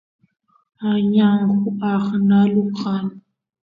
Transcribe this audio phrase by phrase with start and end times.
[0.91, 3.05] añangu aqnalu kan